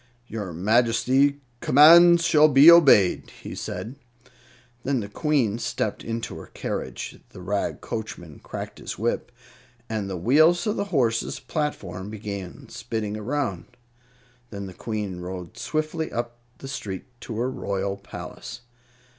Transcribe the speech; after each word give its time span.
"Your 0.25 0.51
Majesty's 0.51 1.33
commands 1.59 2.25
shall 2.25 2.47
be 2.47 2.71
obeyed," 2.71 3.29
he 3.43 3.53
said. 3.53 3.97
Then 4.83 4.99
the 4.99 5.07
Queen 5.07 5.59
stepped 5.59 6.03
into 6.03 6.37
her 6.39 6.47
carriage, 6.47 7.21
the 7.29 7.39
rag 7.43 7.81
coachman 7.81 8.39
cracked 8.39 8.79
his 8.79 8.97
whip, 8.97 9.31
and 9.87 10.09
the 10.09 10.17
wheels 10.17 10.65
of 10.65 10.75
the 10.75 10.85
horses' 10.85 11.39
platform 11.39 12.09
began 12.09 12.67
spinning 12.69 13.15
around. 13.15 13.77
Then 14.49 14.65
the 14.65 14.73
Queen 14.73 15.19
rode 15.19 15.55
swiftly 15.55 16.11
up 16.11 16.39
the 16.57 16.67
street 16.67 17.05
to 17.21 17.37
her 17.37 17.51
royal 17.51 17.95
palace. 17.95 18.61